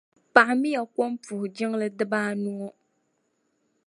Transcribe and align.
Paɣi 0.33 0.53
miya 0.61 0.81
kom 0.95 1.11
puhi 1.23 1.47
jiŋli 1.55 1.87
diba 1.97 2.19
anu 2.29 2.51
ŋɔ. 2.59 2.67